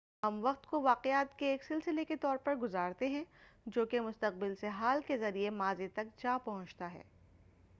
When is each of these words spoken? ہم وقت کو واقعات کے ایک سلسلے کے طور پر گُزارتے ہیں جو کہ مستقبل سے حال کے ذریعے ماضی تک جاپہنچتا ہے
ہم 0.23 0.39
وقت 0.41 0.65
کو 0.67 0.81
واقعات 0.81 1.37
کے 1.39 1.45
ایک 1.45 1.63
سلسلے 1.63 2.05
کے 2.05 2.15
طور 2.15 2.37
پر 2.37 2.55
گُزارتے 2.55 3.07
ہیں 3.07 3.23
جو 3.65 3.85
کہ 3.85 3.99
مستقبل 4.01 4.55
سے 4.55 4.67
حال 4.69 5.01
کے 5.07 5.17
ذریعے 5.17 5.49
ماضی 5.49 5.87
تک 5.87 6.17
جاپہنچتا 6.17 6.93
ہے 6.93 7.03